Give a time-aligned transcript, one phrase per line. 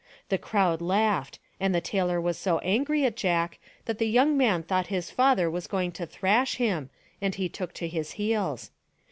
[0.29, 4.63] The crowd laughed, and the tailor was so angry at Jack that the young man
[4.63, 6.89] thought his father was going to thrash him
[7.21, 8.71] and he took to his heels.